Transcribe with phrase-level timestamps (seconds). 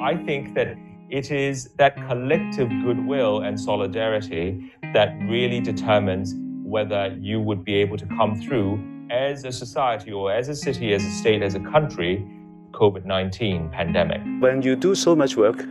[0.00, 0.76] I think that
[1.10, 7.96] it is that collective goodwill and solidarity that really determines whether you would be able
[7.96, 8.80] to come through
[9.10, 12.24] as a society or as a city, as a state, as a country,
[12.72, 14.20] COVID 19 pandemic.
[14.40, 15.66] When you do so much work,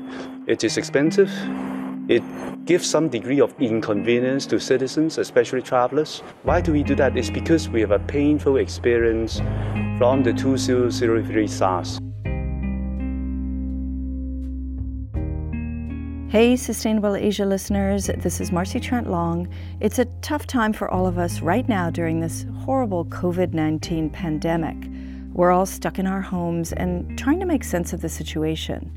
[0.45, 1.31] it is expensive.
[2.09, 2.23] It
[2.65, 6.19] gives some degree of inconvenience to citizens, especially travelers.
[6.43, 7.15] Why do we do that?
[7.15, 9.39] It's because we have a painful experience
[9.97, 11.99] from the 2003 SARS.
[16.29, 19.47] Hey, Sustainable Asia listeners, this is Marcy Trent Long.
[19.79, 24.09] It's a tough time for all of us right now during this horrible COVID 19
[24.09, 24.75] pandemic.
[25.31, 28.91] We're all stuck in our homes and trying to make sense of the situation.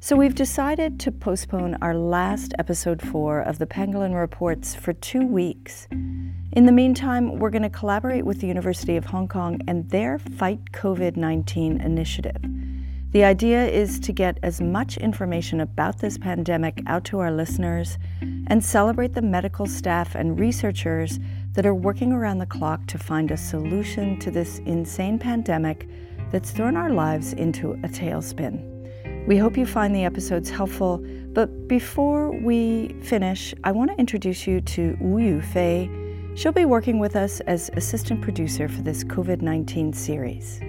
[0.00, 5.26] So we've decided to postpone our last episode four of the Pangolin Reports for two
[5.26, 5.86] weeks.
[5.90, 10.18] In the meantime, we're going to collaborate with the University of Hong Kong and their
[10.18, 12.40] Fight COVID 19 initiative.
[13.12, 17.98] The idea is to get as much information about this pandemic out to our listeners
[18.46, 21.18] and celebrate the medical staff and researchers
[21.54, 25.88] that are working around the clock to find a solution to this insane pandemic
[26.30, 29.26] that's thrown our lives into a tailspin.
[29.26, 34.46] We hope you find the episodes helpful, but before we finish, I want to introduce
[34.46, 36.38] you to Wu Yufei.
[36.38, 40.60] She'll be working with us as assistant producer for this COVID 19 series.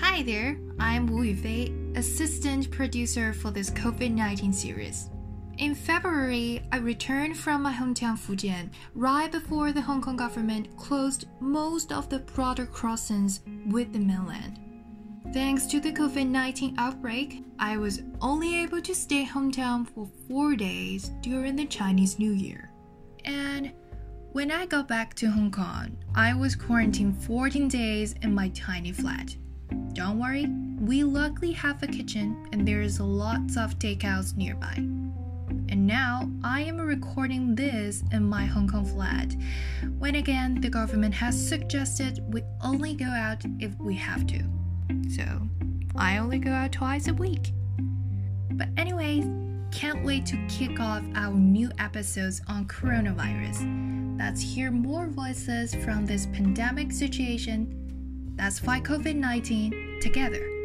[0.00, 5.10] Hi there, I'm Wu Yufei, assistant producer for this COVID 19 series.
[5.58, 11.26] In February, I returned from my hometown Fujian right before the Hong Kong government closed
[11.40, 14.60] most of the border crossings with the mainland.
[15.32, 20.54] Thanks to the COVID 19 outbreak, I was only able to stay hometown for four
[20.54, 22.70] days during the Chinese New Year.
[23.24, 23.72] And
[24.30, 28.92] when I got back to Hong Kong, I was quarantined 14 days in my tiny
[28.92, 29.34] flat.
[29.92, 30.46] Don't worry,
[30.80, 34.74] we luckily have a kitchen and there's lots of takeouts nearby.
[35.70, 39.34] And now I am recording this in my Hong Kong flat,
[39.98, 44.42] when again the government has suggested we only go out if we have to.
[45.14, 45.24] So
[45.96, 47.52] I only go out twice a week.
[48.52, 49.26] But, anyways,
[49.70, 54.18] can't wait to kick off our new episodes on coronavirus.
[54.18, 57.87] Let's hear more voices from this pandemic situation
[58.38, 60.57] Let's fight COVID 19 together.